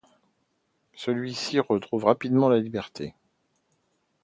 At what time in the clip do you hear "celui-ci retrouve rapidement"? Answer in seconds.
0.95-2.49